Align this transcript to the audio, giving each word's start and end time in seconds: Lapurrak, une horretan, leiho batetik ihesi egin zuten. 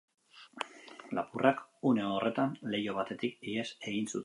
Lapurrak, 1.17 1.61
une 1.91 2.07
horretan, 2.15 2.57
leiho 2.75 2.99
batetik 3.01 3.39
ihesi 3.53 3.79
egin 3.93 4.13
zuten. 4.13 4.19